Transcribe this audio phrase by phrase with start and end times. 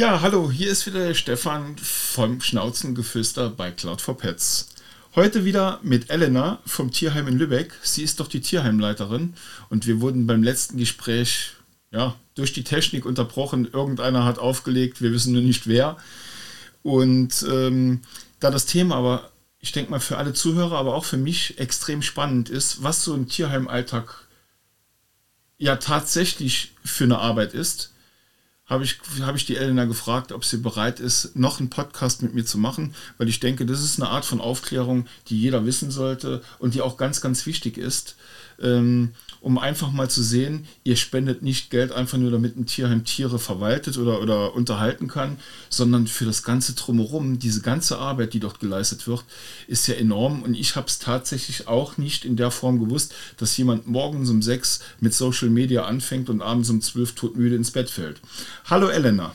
[0.00, 4.68] Ja, hallo, hier ist wieder der Stefan vom Schnauzengeflüster bei Cloud for Pets.
[5.14, 7.74] Heute wieder mit Elena vom Tierheim in Lübeck.
[7.82, 9.34] Sie ist doch die Tierheimleiterin
[9.68, 11.50] und wir wurden beim letzten Gespräch
[11.90, 13.68] ja, durch die Technik unterbrochen.
[13.70, 15.96] Irgendeiner hat aufgelegt, wir wissen nur nicht wer.
[16.82, 18.00] Und ähm,
[18.38, 22.00] da das Thema aber, ich denke mal, für alle Zuhörer, aber auch für mich extrem
[22.00, 24.29] spannend ist, was so ein Tierheimalltag
[25.60, 27.92] ja tatsächlich für eine Arbeit ist,
[28.66, 32.34] habe ich, hab ich die Elena gefragt, ob sie bereit ist, noch einen Podcast mit
[32.34, 35.90] mir zu machen, weil ich denke, das ist eine Art von Aufklärung, die jeder wissen
[35.90, 38.16] sollte und die auch ganz, ganz wichtig ist.
[38.62, 43.04] Ähm, um einfach mal zu sehen, ihr spendet nicht Geld einfach nur, damit ein Tierheim
[43.04, 45.38] Tiere verwaltet oder, oder unterhalten kann,
[45.70, 49.24] sondern für das ganze Drumherum, diese ganze Arbeit, die dort geleistet wird,
[49.66, 50.42] ist ja enorm.
[50.42, 54.42] Und ich habe es tatsächlich auch nicht in der Form gewusst, dass jemand morgens um
[54.42, 58.20] sechs mit Social Media anfängt und abends um zwölf todmüde ins Bett fällt.
[58.66, 59.34] Hallo Elena.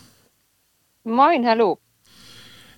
[1.04, 1.80] Moin, hallo.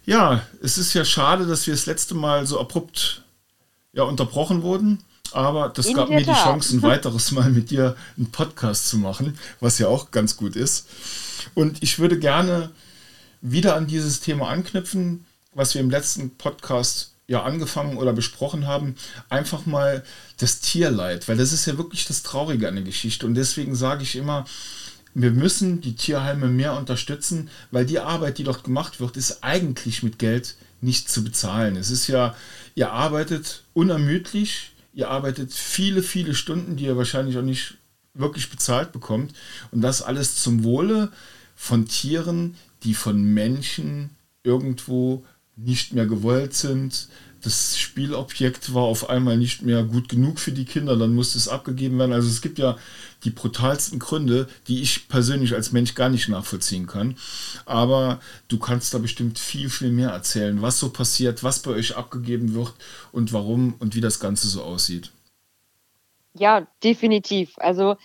[0.06, 3.24] Ja, es ist ja schade, dass wir das letzte Mal so abrupt
[3.92, 5.00] ja, unterbrochen wurden.
[5.34, 8.98] Aber das In gab mir die Chance, ein weiteres Mal mit dir einen Podcast zu
[8.98, 10.88] machen, was ja auch ganz gut ist.
[11.54, 12.72] Und ich würde gerne
[13.42, 18.96] wieder an dieses Thema anknüpfen, was wir im letzten Podcast ja angefangen oder besprochen haben,
[19.30, 20.04] einfach mal
[20.38, 23.26] das Tierleid, weil das ist ja wirklich das Traurige an der Geschichte.
[23.26, 24.46] Und deswegen sage ich immer,
[25.14, 30.04] wir müssen die Tierheime mehr unterstützen, weil die Arbeit, die dort gemacht wird, ist eigentlich
[30.04, 31.76] mit Geld nicht zu bezahlen.
[31.76, 32.36] Es ist ja,
[32.76, 37.76] ihr arbeitet unermüdlich, ihr arbeitet viele, viele Stunden, die ihr wahrscheinlich auch nicht
[38.16, 39.32] wirklich bezahlt bekommt.
[39.70, 41.12] Und das alles zum Wohle
[41.56, 44.10] von Tieren, die von Menschen
[44.42, 45.24] irgendwo
[45.56, 47.10] nicht mehr gewollt sind,
[47.42, 51.48] das Spielobjekt war auf einmal nicht mehr gut genug für die Kinder, dann musste es
[51.48, 52.14] abgegeben werden.
[52.14, 52.78] Also es gibt ja
[53.24, 57.18] die brutalsten Gründe, die ich persönlich als Mensch gar nicht nachvollziehen kann.
[57.66, 61.96] Aber du kannst da bestimmt viel, viel mehr erzählen, was so passiert, was bei euch
[61.96, 62.74] abgegeben wird
[63.12, 65.12] und warum und wie das Ganze so aussieht.
[66.34, 67.54] Ja, definitiv.
[67.58, 67.98] Also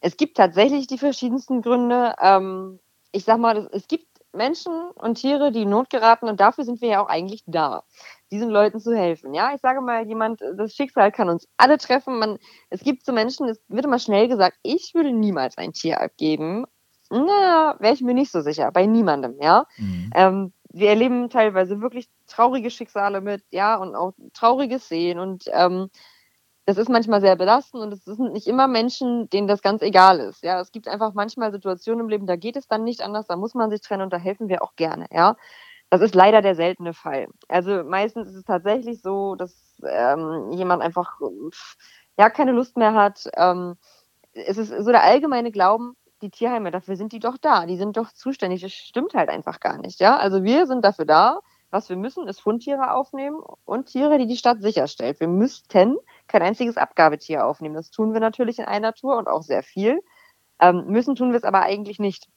[0.00, 2.14] es gibt tatsächlich die verschiedensten Gründe.
[2.20, 2.78] Ähm,
[3.12, 6.80] ich sag mal, es gibt Menschen und Tiere, die in Not geraten und dafür sind
[6.80, 7.82] wir ja auch eigentlich da
[8.30, 9.34] diesen Leuten zu helfen.
[9.34, 12.18] Ja, ich sage mal, jemand, das Schicksal kann uns alle treffen.
[12.18, 12.38] Man,
[12.70, 16.66] es gibt so Menschen, es wird immer schnell gesagt, ich würde niemals ein Tier abgeben.
[17.10, 19.64] Na, wäre ich mir nicht so sicher, bei niemandem, ja.
[19.76, 20.10] Mhm.
[20.14, 25.88] Ähm, wir erleben teilweise wirklich traurige Schicksale mit, ja, und auch traurige Szenen und ähm,
[26.66, 30.18] das ist manchmal sehr belastend und es sind nicht immer Menschen, denen das ganz egal
[30.18, 30.42] ist.
[30.42, 33.36] Ja, es gibt einfach manchmal Situationen im Leben, da geht es dann nicht anders, da
[33.36, 35.06] muss man sich trennen und da helfen wir auch gerne.
[35.12, 35.36] Ja,
[35.90, 37.28] das ist leider der seltene Fall.
[37.48, 41.20] Also meistens ist es tatsächlich so, dass ähm, jemand einfach
[42.18, 43.30] ja keine Lust mehr hat.
[43.36, 43.76] Ähm,
[44.32, 47.96] es ist so der allgemeine Glauben, die Tierheime, dafür sind die doch da, die sind
[47.96, 48.62] doch zuständig.
[48.62, 50.00] Das stimmt halt einfach gar nicht.
[50.00, 51.40] Ja, also wir sind dafür da.
[51.70, 55.20] Was wir müssen, ist Fundtiere aufnehmen und Tiere, die die Stadt sicherstellt.
[55.20, 55.96] Wir müssten
[56.28, 57.74] kein einziges Abgabetier aufnehmen.
[57.74, 60.00] Das tun wir natürlich in einer Tour und auch sehr viel.
[60.60, 62.28] Ähm, müssen tun wir es aber eigentlich nicht.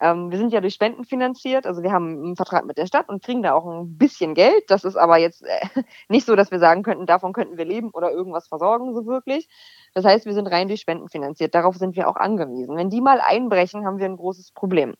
[0.00, 3.08] Ähm, wir sind ja durch Spenden finanziert, also wir haben einen Vertrag mit der Stadt
[3.08, 4.64] und kriegen da auch ein bisschen Geld.
[4.68, 5.60] Das ist aber jetzt äh,
[6.08, 9.48] nicht so, dass wir sagen könnten, davon könnten wir leben oder irgendwas versorgen, so wirklich.
[9.94, 11.54] Das heißt, wir sind rein durch Spenden finanziert.
[11.54, 12.76] Darauf sind wir auch angewiesen.
[12.76, 14.94] Wenn die mal einbrechen, haben wir ein großes Problem.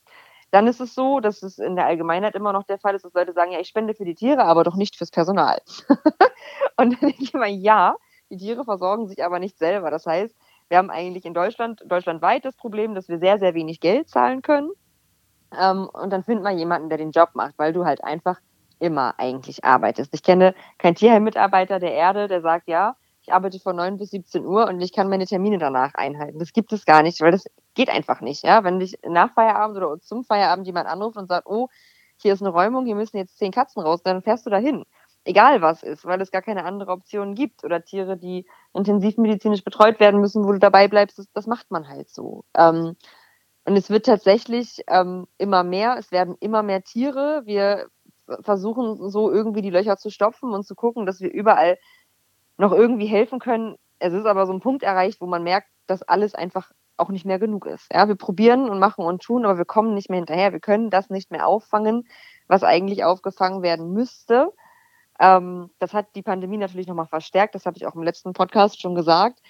[0.53, 3.15] Dann ist es so, dass es in der Allgemeinheit immer noch der Fall ist, dass
[3.15, 5.61] Leute sagen, ja, ich spende für die Tiere, aber doch nicht fürs Personal.
[6.76, 7.97] und dann denke ich immer, ja,
[8.31, 9.91] die Tiere versorgen sich aber nicht selber.
[9.91, 10.35] Das heißt,
[10.69, 14.43] wir haben eigentlich in Deutschland, deutschlandweit das Problem, dass wir sehr, sehr wenig Geld zahlen
[14.43, 14.71] können
[15.59, 18.41] ähm, und dann findet man jemanden, der den Job macht, weil du halt einfach
[18.79, 20.12] immer eigentlich arbeitest.
[20.15, 24.45] Ich kenne keinen Tierheim-Mitarbeiter der Erde, der sagt, ja, ich arbeite von 9 bis 17
[24.45, 26.39] Uhr und ich kann meine Termine danach einhalten.
[26.39, 28.45] Das gibt es gar nicht, weil das geht einfach nicht.
[28.45, 28.65] Ja?
[28.65, 31.69] Wenn dich nach Feierabend oder zum Feierabend jemand anruft und sagt, oh,
[32.17, 34.85] hier ist eine Räumung, hier müssen jetzt zehn Katzen raus, dann fährst du dahin.
[35.25, 37.65] Egal was ist, weil es gar keine andere Option gibt.
[37.65, 41.88] Oder Tiere, die intensivmedizinisch betreut werden müssen, wo du dabei bleibst, das, das macht man
[41.88, 42.44] halt so.
[42.55, 42.97] Ähm,
[43.65, 47.43] und es wird tatsächlich ähm, immer mehr, es werden immer mehr Tiere.
[47.47, 47.87] Wir
[48.41, 51.79] versuchen so irgendwie die Löcher zu stopfen und zu gucken, dass wir überall
[52.56, 53.77] noch irgendwie helfen können.
[53.99, 57.25] Es ist aber so ein Punkt erreicht, wo man merkt, dass alles einfach auch nicht
[57.25, 57.93] mehr genug ist.
[57.93, 60.53] Ja, wir probieren und machen und tun, aber wir kommen nicht mehr hinterher.
[60.53, 62.06] Wir können das nicht mehr auffangen,
[62.47, 64.53] was eigentlich aufgefangen werden müsste.
[65.20, 67.55] Ähm, das hat die Pandemie natürlich nochmal verstärkt.
[67.55, 69.40] Das habe ich auch im letzten Podcast schon gesagt.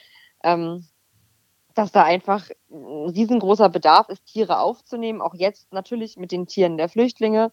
[0.43, 0.87] Ähm,
[1.75, 6.77] dass da einfach ein riesengroßer Bedarf ist, Tiere aufzunehmen, auch jetzt natürlich mit den Tieren
[6.77, 7.51] der Flüchtlinge,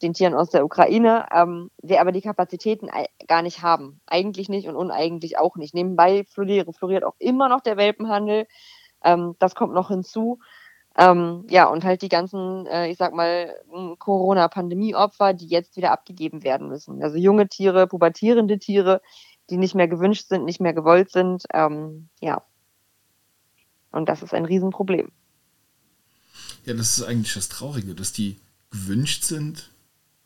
[0.00, 2.88] den Tieren aus der Ukraine, ähm, wir aber die Kapazitäten
[3.26, 4.00] gar nicht haben.
[4.06, 5.74] Eigentlich nicht und uneigentlich auch nicht.
[5.74, 8.46] Nebenbei floriert, floriert auch immer noch der Welpenhandel.
[9.02, 10.38] Ähm, das kommt noch hinzu.
[10.96, 13.52] Ähm, ja, und halt die ganzen, äh, ich sag mal,
[13.98, 17.02] Corona-Pandemie-Opfer, die jetzt wieder abgegeben werden müssen.
[17.02, 19.00] Also junge Tiere, pubertierende Tiere,
[19.50, 21.44] die nicht mehr gewünscht sind, nicht mehr gewollt sind.
[21.52, 22.42] Ähm, ja.
[23.90, 25.10] Und das ist ein Riesenproblem.
[26.64, 28.38] Ja, das ist eigentlich das Traurige, dass die
[28.70, 29.70] gewünscht sind,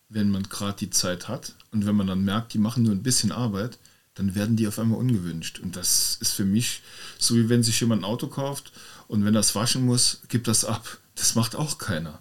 [0.09, 1.55] wenn man gerade die Zeit hat.
[1.73, 3.79] Und wenn man dann merkt, die machen nur ein bisschen Arbeit,
[4.19, 5.61] dann werden die auf einmal ungewünscht.
[5.61, 6.83] Und das ist für mich
[7.19, 8.73] so, wie wenn sich jemand ein Auto kauft
[9.07, 10.99] und wenn das waschen muss, gibt das ab.
[11.15, 12.21] Das macht auch keiner.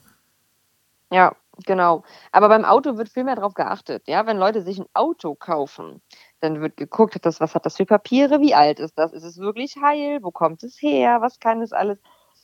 [1.11, 1.35] Ja,
[1.65, 2.03] genau.
[2.31, 4.03] Aber beim Auto wird viel mehr darauf geachtet.
[4.07, 6.01] Ja, wenn Leute sich ein Auto kaufen,
[6.39, 9.37] dann wird geguckt, das, was hat das für Papiere, wie alt ist das, ist es
[9.37, 11.97] wirklich heil, wo kommt es her, was kann es alles.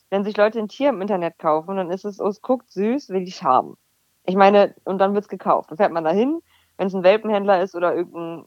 [0.09, 3.09] Wenn sich Leute ein Tier im Internet kaufen, dann ist es, oh, es guckt süß,
[3.09, 3.77] will ich haben.
[4.25, 5.69] Ich meine, und dann wird es gekauft.
[5.69, 6.41] Dann fährt man dahin,
[6.77, 8.45] wenn es ein Welpenhändler ist oder irgendein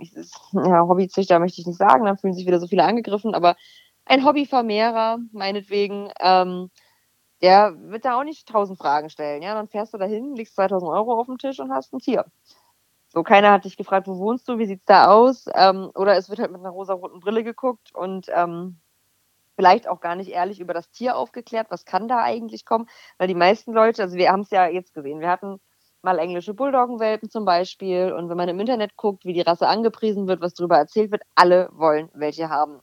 [0.52, 3.56] ja, Hobbyzüchter, möchte ich nicht sagen, dann fühlen sich wieder so viele angegriffen, aber
[4.04, 6.70] ein Hobbyvermehrer, meinetwegen, ähm,
[7.42, 9.42] der wird da auch nicht tausend Fragen stellen.
[9.42, 12.24] Ja, dann fährst du dahin, legst 2000 Euro auf den Tisch und hast ein Tier.
[13.08, 15.46] So, keiner hat dich gefragt, wo wohnst du, wie sieht's da aus?
[15.54, 18.78] Ähm, oder es wird halt mit einer rosa-roten Brille geguckt und ähm,
[19.56, 22.88] vielleicht auch gar nicht ehrlich über das Tier aufgeklärt, was kann da eigentlich kommen,
[23.18, 25.60] weil die meisten Leute, also wir haben es ja jetzt gesehen, wir hatten
[26.06, 30.28] mal englische Bulldoggenwelpen zum Beispiel und wenn man im Internet guckt, wie die Rasse angepriesen
[30.28, 32.80] wird, was darüber erzählt wird, alle wollen welche haben.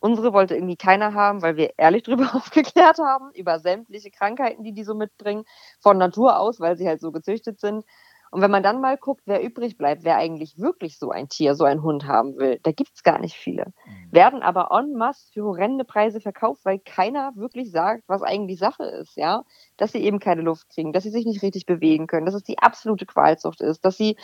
[0.00, 4.72] Unsere wollte irgendwie keiner haben, weil wir ehrlich darüber aufgeklärt haben, über sämtliche Krankheiten, die
[4.74, 5.44] die so mitbringen,
[5.80, 7.84] von Natur aus, weil sie halt so gezüchtet sind.
[8.32, 11.54] Und wenn man dann mal guckt, wer übrig bleibt, wer eigentlich wirklich so ein Tier,
[11.54, 13.66] so einen Hund haben will, da gibt es gar nicht viele.
[13.84, 14.08] Mhm.
[14.10, 18.84] Werden aber en masse für horrende Preise verkauft, weil keiner wirklich sagt, was eigentlich Sache
[18.84, 19.42] ist, ja.
[19.76, 22.42] Dass sie eben keine Luft kriegen, dass sie sich nicht richtig bewegen können, dass es
[22.42, 24.16] die absolute Qualzucht ist, dass sie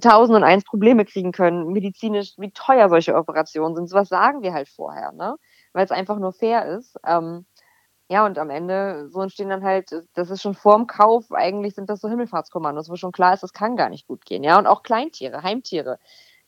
[0.00, 3.88] tausend und eins Probleme kriegen können, medizinisch, wie teuer solche Operationen sind.
[3.88, 5.34] Sowas sagen wir halt vorher, ne?
[5.72, 6.96] Weil es einfach nur fair ist.
[7.04, 7.44] Ähm,
[8.10, 11.90] ja, und am Ende so entstehen dann halt, das ist schon vorm Kauf, eigentlich sind
[11.90, 14.42] das so Himmelfahrtskommandos, wo schon klar ist, das kann gar nicht gut gehen.
[14.42, 15.98] Ja, und auch Kleintiere, Heimtiere.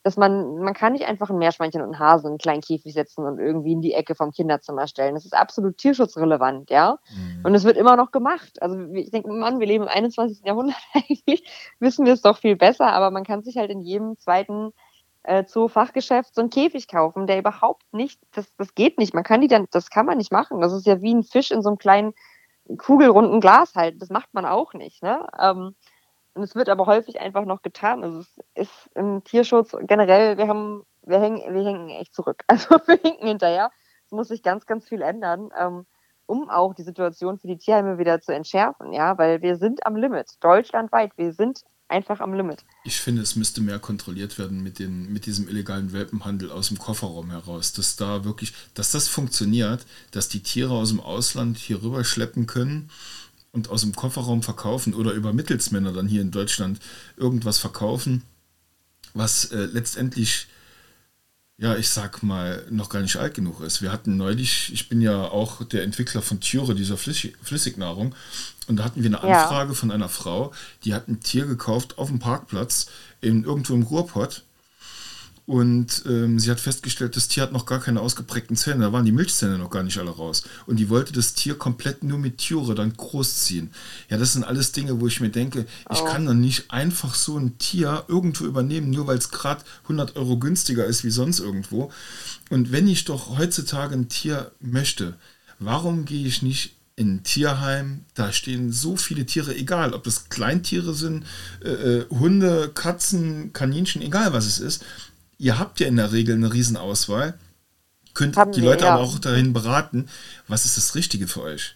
[0.03, 2.91] Dass man, man kann nicht einfach ein Meerschweinchen und einen Hasen in einen kleinen Käfig
[2.91, 5.13] setzen und irgendwie in die Ecke vom Kinderzimmer stellen.
[5.13, 6.97] Das ist absolut tierschutzrelevant, ja.
[7.13, 7.41] Mhm.
[7.45, 8.59] Und es wird immer noch gemacht.
[8.63, 10.43] Also ich denke, Mann, wir leben im 21.
[10.43, 11.43] Jahrhundert eigentlich,
[11.79, 14.73] wissen wir es doch viel besser, aber man kann sich halt in jedem zweiten
[15.23, 19.13] äh, Zoo-Fachgeschäft so einen Käfig kaufen, der überhaupt nicht, das, das geht nicht.
[19.13, 20.61] Man kann die dann, das kann man nicht machen.
[20.61, 22.13] Das ist ja wie ein Fisch in so einem kleinen
[22.77, 23.99] kugelrunden Glas halten.
[23.99, 25.03] Das macht man auch nicht.
[25.03, 25.27] Ne?
[25.39, 25.75] Ähm,
[26.33, 28.03] und es wird aber häufig einfach noch getan.
[28.03, 32.43] Also es ist im Tierschutz generell, wir haben, wir hängen, wir hängen echt zurück.
[32.47, 33.71] Also wir hinken hinterher.
[34.05, 35.85] Es muss sich ganz, ganz viel ändern, ähm,
[36.25, 39.95] um auch die Situation für die Tierheime wieder zu entschärfen, ja, weil wir sind am
[39.95, 41.11] Limit, deutschlandweit.
[41.17, 42.63] Wir sind einfach am Limit.
[42.83, 46.79] Ich finde, es müsste mehr kontrolliert werden mit, den, mit diesem illegalen Welpenhandel aus dem
[46.79, 51.83] Kofferraum heraus, dass da wirklich, dass das funktioniert, dass die Tiere aus dem Ausland hier
[51.83, 52.89] rüber schleppen können
[53.51, 56.79] und aus dem Kofferraum verkaufen oder über Mittelsmänner dann hier in Deutschland
[57.17, 58.23] irgendwas verkaufen,
[59.13, 60.47] was äh, letztendlich
[61.61, 63.83] ja, ich sag mal, noch gar nicht alt genug ist.
[63.83, 68.15] Wir hatten neulich, ich bin ja auch der Entwickler von Thyre, dieser Flüssig Flüssignahrung,
[68.67, 69.75] und da hatten wir eine Anfrage ja.
[69.75, 70.53] von einer Frau,
[70.83, 72.87] die hat ein Tier gekauft auf dem Parkplatz,
[73.21, 74.43] in, irgendwo im Ruhrpott.
[75.47, 78.85] Und ähm, sie hat festgestellt, das Tier hat noch gar keine ausgeprägten Zähne.
[78.85, 80.43] Da waren die Milchzähne noch gar nicht alle raus.
[80.67, 83.71] Und die wollte das Tier komplett nur mit Türe dann großziehen.
[84.09, 85.93] Ja, das sind alles Dinge, wo ich mir denke, oh.
[85.93, 90.15] ich kann dann nicht einfach so ein Tier irgendwo übernehmen, nur weil es gerade 100
[90.15, 91.91] Euro günstiger ist wie sonst irgendwo.
[92.49, 95.17] Und wenn ich doch heutzutage ein Tier möchte,
[95.59, 100.29] warum gehe ich nicht in ein Tierheim, da stehen so viele Tiere, egal ob es
[100.29, 101.25] Kleintiere sind,
[101.63, 104.85] äh, äh Hunde, Katzen, Kaninchen, egal was es ist
[105.41, 107.33] ihr habt ja in der Regel eine Riesenauswahl,
[108.13, 108.93] könnt Haben die wir, Leute ja.
[108.93, 110.07] aber auch dahin beraten,
[110.47, 111.75] was ist das Richtige für euch.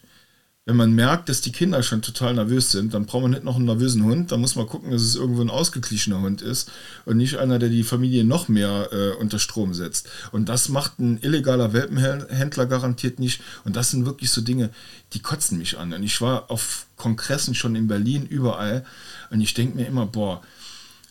[0.67, 3.55] Wenn man merkt, dass die Kinder schon total nervös sind, dann braucht man nicht noch
[3.55, 4.31] einen nervösen Hund.
[4.31, 6.71] Da muss man gucken, dass es irgendwo ein ausgeglichener Hund ist
[7.05, 10.09] und nicht einer, der die Familie noch mehr äh, unter Strom setzt.
[10.31, 13.41] Und das macht ein illegaler Welpenhändler garantiert nicht.
[13.63, 14.71] Und das sind wirklich so Dinge,
[15.13, 15.93] die kotzen mich an.
[15.93, 18.85] Und ich war auf Kongressen schon in Berlin, überall.
[19.29, 20.41] Und ich denke mir immer, boah,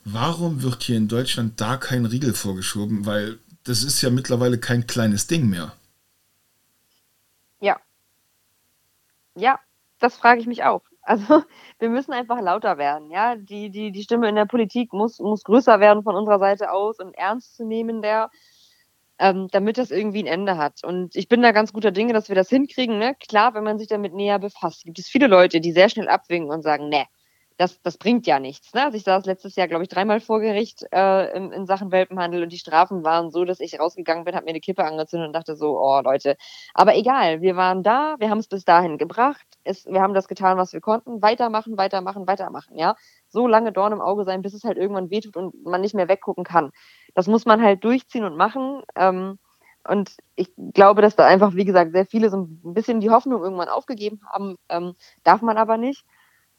[0.05, 3.07] warum wird hier in Deutschland da kein Riegel vorgeschoben?
[3.07, 5.73] Weil das ist ja mittlerweile kein kleines Ding mehr.
[7.61, 7.81] Ja.
[9.35, 9.59] Ja,
[9.99, 10.83] das frage ich mich auch.
[11.03, 11.43] Also
[11.79, 13.37] wir müssen einfach lauter werden, ja.
[13.37, 16.99] Die, die, die Stimme in der Politik muss, muss größer werden von unserer Seite aus
[16.99, 18.31] und ernst zu nehmen der,
[19.19, 20.85] ähm, damit das irgendwie ein Ende hat.
[20.85, 22.99] Und ich bin da ganz guter Dinge, dass wir das hinkriegen.
[22.99, 23.15] Ne?
[23.29, 26.51] Klar, wenn man sich damit näher befasst, gibt es viele Leute, die sehr schnell abwinken
[26.51, 27.07] und sagen, ne,
[27.57, 28.75] das, das bringt ja nichts.
[28.75, 28.85] Ne?
[28.85, 32.43] Also ich saß letztes Jahr, glaube ich, dreimal vor Gericht äh, in, in, Sachen Welpenhandel
[32.43, 35.33] und die Strafen waren so, dass ich rausgegangen bin, habe mir eine Kippe angezündet und
[35.35, 36.37] dachte so, oh Leute,
[36.75, 40.27] aber egal, wir waren da, wir haben es bis dahin gebracht, es, wir haben das
[40.27, 42.97] getan, was wir konnten, weitermachen, weitermachen, weitermachen, ja.
[43.29, 46.09] So lange Dorn im Auge sein, bis es halt irgendwann wehtut und man nicht mehr
[46.09, 46.73] weggucken kann.
[47.15, 48.83] Das muss man halt durchziehen und machen.
[48.97, 49.39] Ähm,
[49.87, 53.43] und ich glaube, dass da einfach, wie gesagt, sehr viele so ein bisschen die Hoffnung
[53.43, 54.95] irgendwann aufgegeben haben, ähm,
[55.25, 56.05] darf man aber nicht.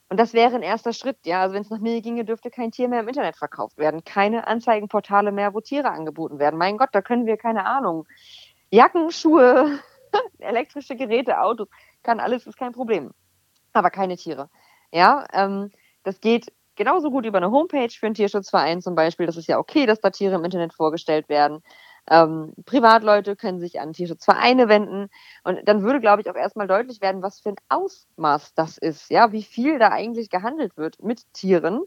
[0.09, 1.41] Und das wäre ein erster Schritt, ja.
[1.41, 4.03] Also wenn es nach mir ginge, dürfte kein Tier mehr im Internet verkauft werden.
[4.03, 6.57] Keine Anzeigenportale mehr, wo Tiere angeboten werden.
[6.57, 8.05] Mein Gott, da können wir keine Ahnung.
[8.69, 9.79] Jacken, Schuhe,
[10.39, 11.67] elektrische Geräte, Autos,
[12.03, 13.11] kann alles, ist kein Problem.
[13.73, 14.49] Aber keine Tiere.
[14.91, 15.71] Ja, ähm,
[16.03, 19.25] das geht genauso gut über eine Homepage für einen Tierschutzverein zum Beispiel.
[19.25, 21.63] Das ist ja okay, dass da Tiere im Internet vorgestellt werden.
[22.09, 25.09] Ähm, Privatleute können sich an Tierschutzvereine wenden.
[25.43, 29.09] Und dann würde, glaube ich, auch erstmal deutlich werden, was für ein Ausmaß das ist,
[29.09, 31.81] ja, wie viel da eigentlich gehandelt wird mit Tieren.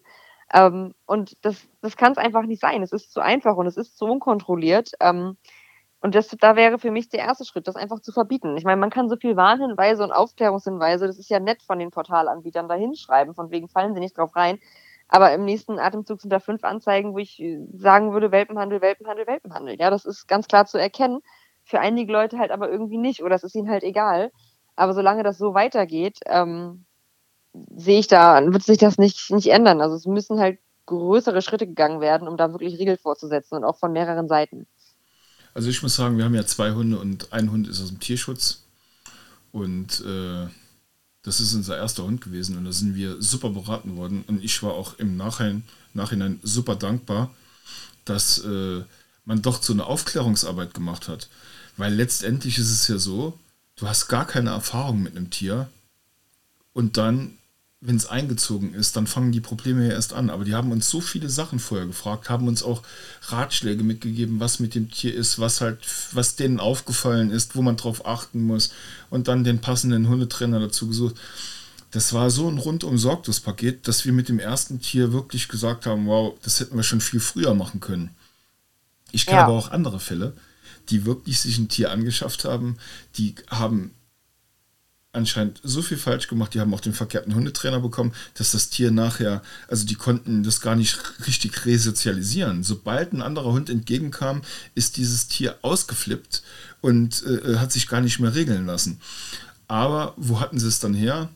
[0.52, 2.82] Ähm, und das, das kann es einfach nicht sein.
[2.82, 4.92] Es ist zu einfach und es ist zu unkontrolliert.
[5.00, 5.37] Ähm,
[6.00, 8.56] und das, da wäre für mich der erste Schritt, das einfach zu verbieten.
[8.56, 11.90] Ich meine, man kann so viel Warnhinweise und Aufklärungshinweise, das ist ja nett von den
[11.90, 14.58] Portalanbietern da hinschreiben, von wegen fallen sie nicht drauf rein.
[15.08, 19.26] Aber im nächsten Atemzug sind da fünf Anzeigen, wo ich äh, sagen würde, Welpenhandel, Welpenhandel,
[19.26, 19.76] Welpenhandel.
[19.78, 21.20] Ja, das ist ganz klar zu erkennen.
[21.64, 24.30] Für einige Leute halt aber irgendwie nicht oder es ist ihnen halt egal.
[24.76, 26.84] Aber solange das so weitergeht, ähm,
[27.74, 29.80] sehe ich da, wird sich das nicht, nicht ändern.
[29.80, 33.76] Also es müssen halt größere Schritte gegangen werden, um da wirklich Riegel vorzusetzen und auch
[33.78, 34.66] von mehreren Seiten.
[35.54, 38.00] Also ich muss sagen, wir haben ja zwei Hunde und ein Hund ist aus dem
[38.00, 38.64] Tierschutz.
[39.52, 40.46] Und äh,
[41.22, 44.25] das ist unser erster Hund gewesen und da sind wir super beraten worden.
[44.26, 47.34] Und ich war auch im Nachhinein, Nachhinein super dankbar,
[48.04, 48.82] dass äh,
[49.25, 51.28] man doch so eine Aufklärungsarbeit gemacht hat.
[51.76, 53.38] Weil letztendlich ist es ja so,
[53.76, 55.68] du hast gar keine Erfahrung mit einem Tier
[56.72, 57.37] und dann
[57.80, 60.30] wenn es eingezogen ist, dann fangen die Probleme ja erst an.
[60.30, 62.82] Aber die haben uns so viele Sachen vorher gefragt, haben uns auch
[63.28, 65.78] Ratschläge mitgegeben, was mit dem Tier ist, was halt,
[66.12, 68.73] was denen aufgefallen ist, wo man drauf achten muss
[69.11, 71.16] und dann den passenden Hundetrainer dazu gesucht.
[71.92, 75.87] Das war so ein rundum sorgtes Paket, dass wir mit dem ersten Tier wirklich gesagt
[75.87, 78.11] haben, wow, das hätten wir schon viel früher machen können.
[79.12, 79.44] Ich kenne ja.
[79.44, 80.35] aber auch andere Fälle,
[80.90, 82.76] die wirklich sich ein Tier angeschafft haben,
[83.16, 83.92] die haben
[85.12, 88.90] anscheinend so viel falsch gemacht, die haben auch den verkehrten Hundetrainer bekommen, dass das Tier
[88.90, 92.62] nachher, also die konnten das gar nicht richtig resozialisieren.
[92.62, 94.42] Sobald ein anderer Hund entgegenkam,
[94.74, 96.42] ist dieses Tier ausgeflippt
[96.80, 99.00] und äh, hat sich gar nicht mehr regeln lassen.
[99.66, 101.28] Aber wo hatten sie es dann her?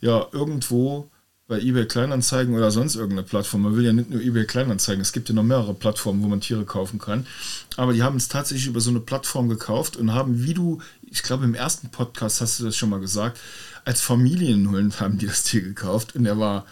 [0.00, 1.10] Ja, irgendwo
[1.46, 3.62] bei eBay Kleinanzeigen oder sonst irgendeine Plattform.
[3.62, 6.40] Man will ja nicht nur eBay Kleinanzeigen, es gibt ja noch mehrere Plattformen, wo man
[6.40, 7.26] Tiere kaufen kann.
[7.76, 11.22] Aber die haben es tatsächlich über so eine Plattform gekauft und haben, wie du, ich
[11.22, 13.38] glaube im ersten Podcast hast du das schon mal gesagt,
[13.84, 16.64] als Familienhund haben die das Tier gekauft und er war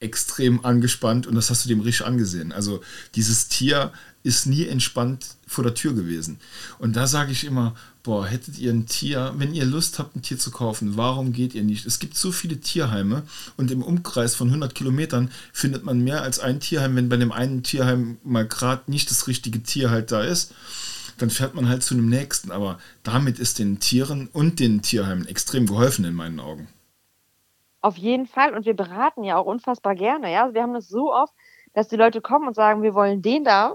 [0.00, 2.52] extrem angespannt und das hast du dem richtig angesehen.
[2.52, 2.80] Also
[3.14, 3.92] dieses Tier
[4.24, 6.40] ist nie entspannt vor der Tür gewesen.
[6.78, 10.22] Und da sage ich immer, boah, hättet ihr ein Tier, wenn ihr Lust habt, ein
[10.22, 11.86] Tier zu kaufen, warum geht ihr nicht?
[11.86, 13.22] Es gibt so viele Tierheime
[13.58, 16.96] und im Umkreis von 100 Kilometern findet man mehr als ein Tierheim.
[16.96, 20.54] Wenn bei dem einen Tierheim mal gerade nicht das richtige Tier halt da ist,
[21.18, 22.50] dann fährt man halt zu dem nächsten.
[22.50, 26.68] Aber damit ist den Tieren und den Tierheimen extrem geholfen in meinen Augen.
[27.82, 28.54] Auf jeden Fall.
[28.54, 30.32] Und wir beraten ja auch unfassbar gerne.
[30.32, 30.54] Ja?
[30.54, 31.34] wir haben das so oft,
[31.74, 33.74] dass die Leute kommen und sagen, wir wollen den da.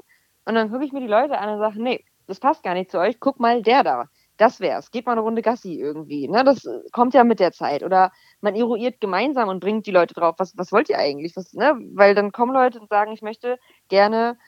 [0.49, 2.89] Und dann gucke ich mir die Leute an und sage, nee, das passt gar nicht
[2.89, 3.19] zu euch.
[3.19, 4.05] Guck mal, der da
[4.39, 4.89] das wär's.
[4.89, 6.27] Geht mal eine Runde Gassi irgendwie.
[6.27, 6.43] Ne?
[6.43, 7.83] Das kommt ja mit der Zeit.
[7.83, 11.35] Oder man eruiert gemeinsam und bringt die Leute drauf, was, was wollt ihr eigentlich?
[11.35, 11.77] Was, ne?
[11.93, 14.39] Weil dann kommen Leute und sagen, ich möchte gerne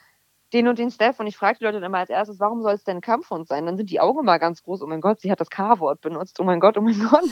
[0.52, 2.74] den und den Steph und ich frage die Leute dann immer als erstes, warum soll
[2.74, 3.64] es denn ein Kampfhund sein?
[3.64, 6.40] Dann sind die Augen immer ganz groß, oh mein Gott, sie hat das K-Wort benutzt,
[6.40, 7.24] oh mein Gott, oh mein Gott.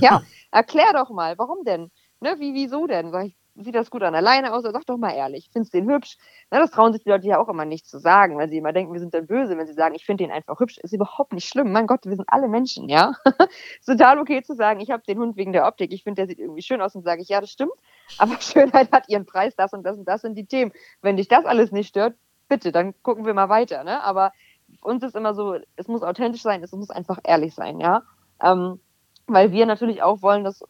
[0.00, 1.90] ja, erklär doch mal, warum denn?
[2.20, 3.10] Ne, wie, wieso denn?
[3.10, 4.62] Sag ich, sieht das gut an alleine aus?
[4.62, 6.16] Sag doch mal ehrlich, findest du den hübsch?
[6.50, 8.72] Na, das trauen sich die Leute ja auch immer nicht zu sagen, weil sie immer
[8.72, 10.78] denken, wir sind dann böse, wenn sie sagen, ich finde den einfach hübsch.
[10.78, 11.72] Ist überhaupt nicht schlimm.
[11.72, 13.12] Mein Gott, wir sind alle Menschen, ja?
[13.78, 16.28] ist total okay zu sagen, ich habe den Hund wegen der Optik, ich finde, der
[16.28, 17.72] sieht irgendwie schön aus und sage ich, ja, das stimmt,
[18.18, 20.72] aber Schönheit hat ihren Preis, das und das und das sind die Themen.
[21.02, 22.14] Wenn dich das alles nicht stört,
[22.48, 24.02] bitte, dann gucken wir mal weiter, ne?
[24.02, 24.32] Aber
[24.80, 28.02] uns ist immer so, es muss authentisch sein, es muss einfach ehrlich sein, ja?
[28.42, 28.80] Ähm,
[29.26, 30.62] weil wir natürlich auch wollen, dass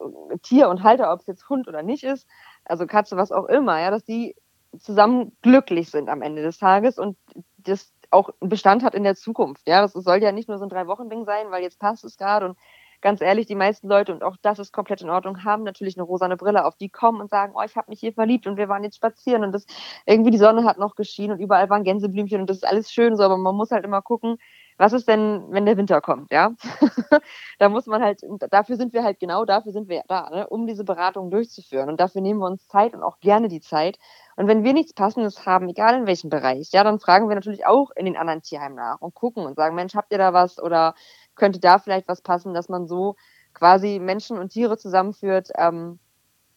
[0.43, 2.27] Tier und Halter, ob es jetzt Hund oder nicht ist,
[2.65, 4.35] also Katze, was auch immer, ja, dass die
[4.79, 7.17] zusammen glücklich sind am Ende des Tages und
[7.57, 9.67] das auch Bestand hat in der Zukunft.
[9.67, 12.47] Ja, das soll ja nicht nur so ein Drei-Wochen-Ding sein, weil jetzt passt es gerade
[12.47, 12.57] und
[13.01, 16.03] ganz ehrlich, die meisten Leute, und auch das ist komplett in Ordnung, haben natürlich eine
[16.03, 16.77] rosane Brille auf.
[16.77, 19.43] Die kommen und sagen, oh, ich habe mich hier verliebt und wir waren jetzt spazieren
[19.43, 19.65] und das
[20.05, 23.17] irgendwie die Sonne hat noch geschienen und überall waren Gänseblümchen und das ist alles schön
[23.17, 24.37] so, aber man muss halt immer gucken,
[24.77, 26.53] was ist denn, wenn der Winter kommt, ja?
[27.59, 30.47] da muss man halt, dafür sind wir halt genau, dafür sind wir da, ne?
[30.47, 31.89] um diese Beratung durchzuführen.
[31.89, 33.99] Und dafür nehmen wir uns Zeit und auch gerne die Zeit.
[34.35, 37.65] Und wenn wir nichts Passendes haben, egal in welchem Bereich, ja, dann fragen wir natürlich
[37.65, 40.61] auch in den anderen Tierheimen nach und gucken und sagen, Mensch, habt ihr da was
[40.61, 40.95] oder
[41.35, 43.15] könnte da vielleicht was passen, dass man so
[43.53, 45.99] quasi Menschen und Tiere zusammenführt, ähm,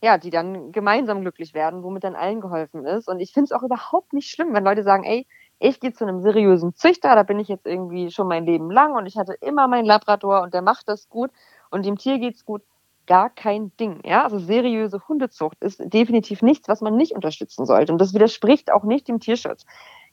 [0.02, 3.08] ja, die dann gemeinsam glücklich werden, womit dann allen geholfen ist.
[3.08, 5.26] Und ich finde es auch überhaupt nicht schlimm, wenn Leute sagen, ey,
[5.58, 8.94] ich gehe zu einem seriösen Züchter, da bin ich jetzt irgendwie schon mein Leben lang
[8.94, 11.30] und ich hatte immer meinen Labrador und der macht das gut
[11.70, 12.62] und dem Tier geht's gut.
[13.06, 14.00] Gar kein Ding.
[14.04, 17.92] Ja, also seriöse Hundezucht ist definitiv nichts, was man nicht unterstützen sollte.
[17.92, 19.64] Und das widerspricht auch nicht dem Tierschutz.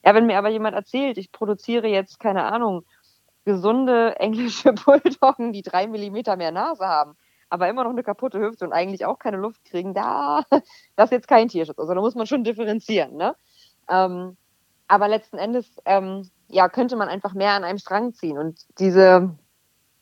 [0.04, 2.84] Ja, wenn mir aber jemand erzählt, ich produziere jetzt, keine Ahnung,
[3.44, 7.16] gesunde englische Bulldoggen, die drei Millimeter mehr Nase haben,
[7.48, 10.44] aber immer noch eine kaputte Hüfte und eigentlich auch keine Luft kriegen, da,
[10.96, 11.78] das ist jetzt kein Tierschutz.
[11.78, 13.16] Also da muss man schon differenzieren.
[13.16, 13.34] Ne?
[13.88, 14.36] Ähm,
[14.94, 18.38] aber letzten Endes ähm, ja, könnte man einfach mehr an einem Strang ziehen.
[18.38, 19.36] Und diese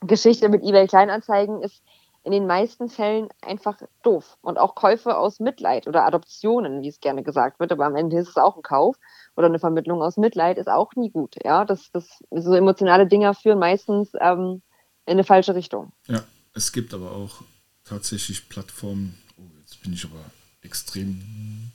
[0.00, 1.82] Geschichte mit eBay Kleinanzeigen ist
[2.24, 4.36] in den meisten Fällen einfach doof.
[4.42, 8.18] Und auch Käufe aus Mitleid oder Adoptionen, wie es gerne gesagt wird, aber am Ende
[8.18, 8.96] ist es auch ein Kauf
[9.34, 11.36] oder eine Vermittlung aus Mitleid, ist auch nie gut.
[11.42, 14.62] Ja, das, das, so emotionale Dinger führen meistens ähm,
[15.06, 15.92] in eine falsche Richtung.
[16.06, 16.22] Ja,
[16.54, 17.42] es gibt aber auch
[17.84, 20.20] tatsächlich Plattformen, oh, jetzt bin ich aber
[20.60, 21.72] extrem,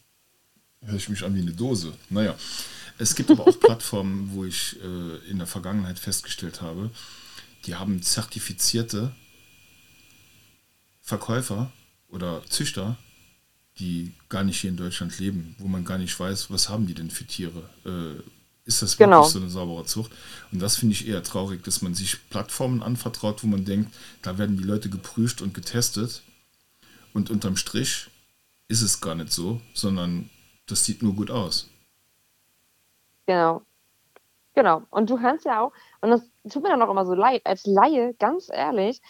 [0.85, 1.93] höre ich mich an wie eine Dose.
[2.09, 2.35] Naja,
[2.97, 6.91] es gibt aber auch Plattformen, wo ich äh, in der Vergangenheit festgestellt habe,
[7.65, 9.11] die haben zertifizierte
[11.01, 11.71] Verkäufer
[12.09, 12.97] oder Züchter,
[13.79, 16.93] die gar nicht hier in Deutschland leben, wo man gar nicht weiß, was haben die
[16.93, 17.69] denn für Tiere.
[17.85, 18.21] Äh,
[18.65, 19.23] ist das wirklich genau.
[19.23, 20.11] so eine saubere Zucht?
[20.51, 24.37] Und das finde ich eher traurig, dass man sich Plattformen anvertraut, wo man denkt, da
[24.37, 26.21] werden die Leute geprüft und getestet.
[27.13, 28.07] Und unterm Strich
[28.67, 30.29] ist es gar nicht so, sondern
[30.65, 31.69] das sieht nur gut aus.
[33.27, 33.61] Genau.
[34.55, 34.83] Genau.
[34.91, 37.65] Und du kannst ja auch, und das tut mir dann auch immer so leid, als
[37.65, 39.01] Laie, ganz ehrlich,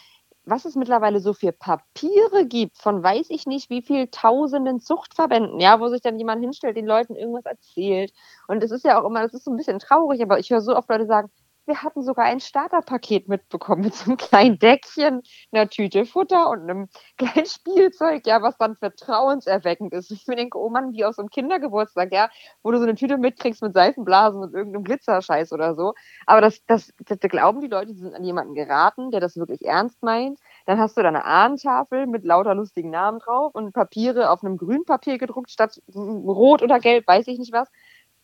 [0.44, 5.60] was es mittlerweile so für Papiere gibt von weiß ich nicht wie viel tausenden Zuchtverbänden,
[5.60, 8.12] ja, wo sich dann jemand hinstellt, den Leuten irgendwas erzählt.
[8.48, 10.60] Und es ist ja auch immer, das ist so ein bisschen traurig, aber ich höre
[10.62, 11.30] so oft Leute sagen,
[11.68, 15.22] wir hatten sogar ein Starterpaket mitbekommen mit so einem kleinen Deckchen,
[15.52, 20.10] einer Tüte Futter und einem kleinen Spielzeug, ja, was dann vertrauenserweckend ist.
[20.10, 22.30] Ich mir denke, oh Mann, wie aus so einem Kindergeburtstag, ja,
[22.62, 25.94] wo du so eine Tüte mitkriegst mit Seifenblasen und irgendeinem Glitzerscheiß oder so.
[26.26, 29.36] Aber das, das, das, das glauben die Leute, die sind an jemanden geraten, der das
[29.36, 30.40] wirklich ernst meint.
[30.66, 34.56] Dann hast du da eine Ahnentafel mit lauter lustigen Namen drauf und Papiere auf einem
[34.56, 37.68] grünen Papier gedruckt statt rot oder gelb, weiß ich nicht was.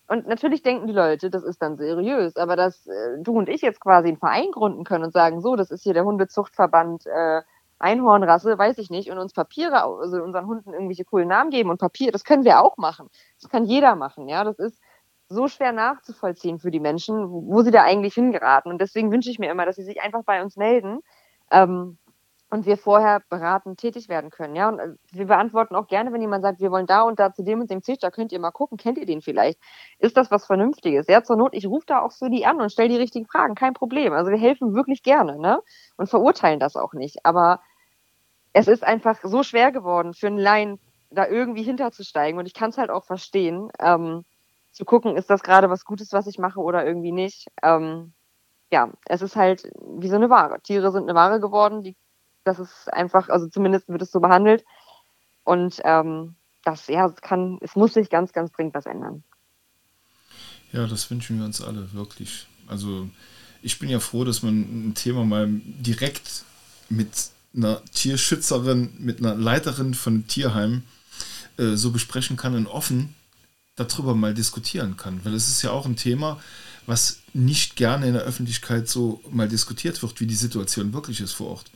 [0.07, 3.62] Und natürlich denken die Leute, das ist dann seriös, aber dass äh, du und ich
[3.62, 7.43] jetzt quasi einen Verein gründen können und sagen, so, das ist hier der Hundezuchtverband äh,
[7.79, 11.81] Einhornrasse, weiß ich nicht, und uns Papiere, also unseren Hunden irgendwelche coolen Namen geben und
[11.81, 13.09] Papier, das können wir auch machen.
[13.40, 14.45] Das kann jeder machen, ja.
[14.45, 14.81] Das ist
[15.29, 18.71] so schwer nachzuvollziehen für die Menschen, wo sie da eigentlich hingeraten.
[18.71, 21.01] Und deswegen wünsche ich mir immer, dass sie sich einfach bei uns melden.
[21.51, 21.99] Ähm,
[22.55, 24.55] und wir vorher beratend tätig werden können.
[24.55, 27.33] Ja, und äh, wir beantworten auch gerne, wenn jemand sagt, wir wollen da und da
[27.33, 29.59] zu dem und dem Züchter, könnt ihr mal gucken, kennt ihr den vielleicht?
[29.99, 31.09] Ist das was Vernünftiges?
[31.09, 33.57] Ja, zur Not, ich rufe da auch für die an und stelle die richtigen Fragen,
[33.57, 34.12] kein Problem.
[34.12, 35.59] Also wir helfen wirklich gerne, ne?
[35.97, 37.27] Und verurteilen das auch nicht.
[37.27, 37.61] Aber
[38.53, 40.79] es ist einfach so schwer geworden für einen Laien,
[41.11, 42.38] da irgendwie hinterzusteigen.
[42.38, 44.25] Und ich kann es halt auch verstehen, ähm,
[44.71, 47.49] zu gucken, ist das gerade was Gutes, was ich mache oder irgendwie nicht.
[47.64, 48.12] Ähm,
[48.71, 50.61] ja, es ist halt wie so eine Ware.
[50.62, 51.97] Tiere sind eine Ware geworden, die
[52.44, 54.64] das ist einfach, also zumindest wird es so behandelt.
[55.42, 59.22] Und ähm, das, ja, es kann, es muss sich ganz, ganz dringend was ändern.
[60.72, 62.46] Ja, das wünschen wir uns alle, wirklich.
[62.66, 63.09] Also
[63.62, 66.44] ich bin ja froh, dass man ein Thema mal direkt
[66.88, 70.83] mit einer Tierschützerin, mit einer Leiterin von Tierheim
[71.57, 73.14] äh, so besprechen kann und offen
[73.76, 75.24] darüber mal diskutieren kann.
[75.24, 76.40] Weil es ist ja auch ein Thema,
[76.87, 81.33] was nicht gerne in der Öffentlichkeit so mal diskutiert wird, wie die Situation wirklich ist
[81.33, 81.70] vor Ort.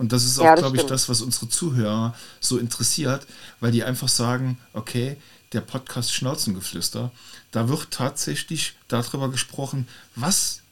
[0.00, 3.26] Und das ist auch, ja, glaube ich, das, was unsere Zuhörer so interessiert,
[3.60, 5.18] weil die einfach sagen, okay,
[5.52, 7.12] der Podcast Schnauzengeflüster,
[7.50, 9.86] da wird tatsächlich darüber gesprochen,
[10.16, 10.62] was,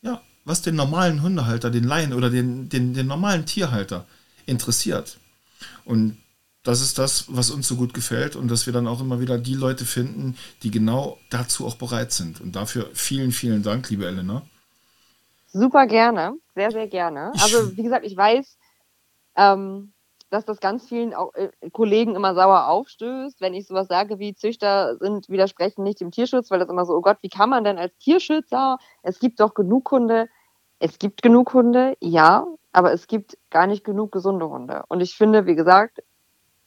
[0.00, 4.06] ja, was den normalen Hundehalter, den Laien oder den, den, den normalen Tierhalter
[4.46, 5.18] interessiert.
[5.84, 6.16] Und
[6.62, 9.36] das ist das, was uns so gut gefällt und dass wir dann auch immer wieder
[9.36, 12.40] die Leute finden, die genau dazu auch bereit sind.
[12.40, 14.40] Und dafür vielen, vielen Dank, liebe Elena.
[15.56, 17.32] Super gerne, sehr, sehr gerne.
[17.40, 18.58] Also wie gesagt, ich weiß,
[19.36, 19.94] ähm,
[20.28, 24.34] dass das ganz vielen auch, äh, Kollegen immer sauer aufstößt, wenn ich sowas sage wie
[24.34, 27.64] Züchter sind widersprechen nicht dem Tierschutz, weil das immer so, oh Gott, wie kann man
[27.64, 28.76] denn als Tierschützer?
[29.02, 30.28] Es gibt doch genug Hunde.
[30.78, 34.82] Es gibt genug Hunde, ja, aber es gibt gar nicht genug gesunde Hunde.
[34.88, 36.02] Und ich finde, wie gesagt,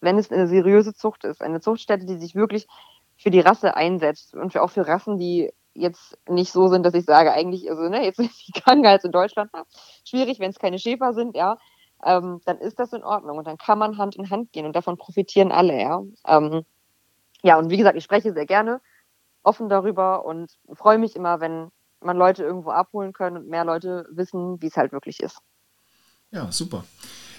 [0.01, 2.65] wenn es eine seriöse Zucht ist, eine Zuchtstätte, die sich wirklich
[3.17, 6.93] für die Rasse einsetzt und für, auch für Rassen, die jetzt nicht so sind, dass
[6.93, 9.51] ich sage, eigentlich, also ne, jetzt ist die Krankheit in Deutschland
[10.05, 11.57] schwierig, wenn es keine Schäfer sind, ja,
[12.03, 14.75] ähm, dann ist das in Ordnung und dann kann man Hand in Hand gehen und
[14.75, 16.01] davon profitieren alle, ja.
[16.25, 16.65] Ähm,
[17.41, 18.81] ja, und wie gesagt, ich spreche sehr gerne
[19.43, 24.05] offen darüber und freue mich immer, wenn man Leute irgendwo abholen können und mehr Leute
[24.11, 25.39] wissen, wie es halt wirklich ist.
[26.31, 26.83] Ja, super.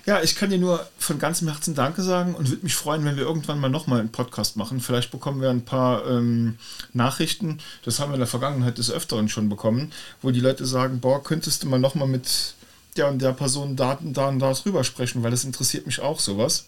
[0.07, 3.17] Ja, ich kann dir nur von ganzem Herzen Danke sagen und würde mich freuen, wenn
[3.17, 4.81] wir irgendwann mal nochmal einen Podcast machen.
[4.81, 6.57] Vielleicht bekommen wir ein paar ähm,
[6.93, 11.01] Nachrichten, das haben wir in der Vergangenheit des Öfteren schon bekommen, wo die Leute sagen,
[11.01, 12.55] boah, könntest du mal nochmal mit
[12.97, 16.19] der und der Person Daten da und da drüber sprechen, weil das interessiert mich auch
[16.19, 16.67] sowas.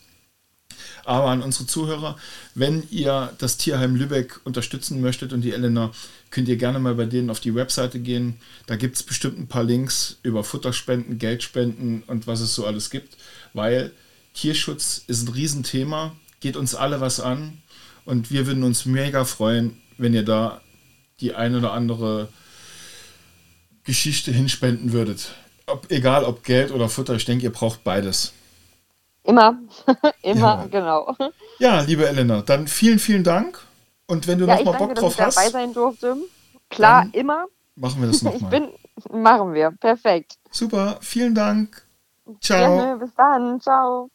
[1.04, 2.16] Aber an unsere Zuhörer,
[2.54, 5.92] wenn ihr das Tierheim Lübeck unterstützen möchtet und die Elena,
[6.30, 8.38] könnt ihr gerne mal bei denen auf die Webseite gehen.
[8.66, 12.90] Da gibt es bestimmt ein paar Links über Futterspenden, Geldspenden und was es so alles
[12.90, 13.16] gibt,
[13.52, 13.92] weil
[14.34, 17.58] Tierschutz ist ein Riesenthema, geht uns alle was an
[18.04, 20.60] und wir würden uns mega freuen, wenn ihr da
[21.20, 22.28] die ein oder andere
[23.84, 25.34] Geschichte hinspenden würdet.
[25.66, 28.32] Ob, egal ob Geld oder Futter, ich denke, ihr braucht beides.
[29.24, 29.58] Immer,
[30.22, 30.66] immer, ja.
[30.70, 31.16] genau.
[31.58, 33.60] Ja, liebe Elena, dann vielen, vielen Dank.
[34.06, 35.36] Und wenn du ja, nochmal Bock drauf hast.
[35.36, 36.16] dabei sein durfte.
[36.68, 37.46] Klar, immer.
[37.76, 38.50] Machen wir das nochmal.
[38.50, 38.68] bin,
[39.10, 40.34] machen wir, perfekt.
[40.50, 41.86] Super, vielen Dank.
[42.40, 42.76] Ciao.
[42.76, 44.08] Gerne, bis dann, ciao.